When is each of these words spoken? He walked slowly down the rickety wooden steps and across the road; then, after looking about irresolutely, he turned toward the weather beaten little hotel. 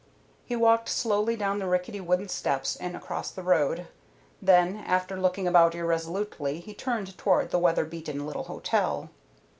He 0.45 0.55
walked 0.55 0.89
slowly 0.89 1.35
down 1.35 1.59
the 1.59 1.67
rickety 1.67 2.01
wooden 2.01 2.27
steps 2.27 2.75
and 2.75 2.95
across 2.95 3.29
the 3.29 3.43
road; 3.43 3.85
then, 4.41 4.77
after 4.87 5.15
looking 5.15 5.47
about 5.47 5.75
irresolutely, 5.75 6.59
he 6.59 6.73
turned 6.73 7.15
toward 7.19 7.51
the 7.51 7.59
weather 7.59 7.85
beaten 7.85 8.25
little 8.25 8.45
hotel. 8.45 9.11